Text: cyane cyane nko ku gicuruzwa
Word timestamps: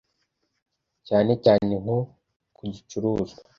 cyane 1.07 1.31
cyane 1.43 1.73
nko 1.83 1.97
ku 2.55 2.63
gicuruzwa 2.73 3.39